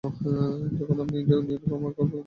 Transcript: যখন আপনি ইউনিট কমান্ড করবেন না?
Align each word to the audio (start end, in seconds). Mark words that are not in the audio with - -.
যখন 0.77 0.97
আপনি 1.03 1.17
ইউনিট 1.21 1.61
কমান্ড 1.63 1.93
করবেন 1.97 2.09
না? 2.09 2.19